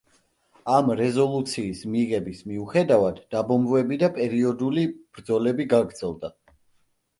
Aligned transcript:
ამ 0.77 0.87
რეზოლუციის 1.01 1.83
მიღების 1.97 2.41
მიუხედავად, 2.53 3.21
დაბომბვები 3.37 4.01
და 4.07 4.11
პერიოდული 4.17 4.89
ბრძოლები 4.97 5.71
გაგრძელდა. 5.77 6.35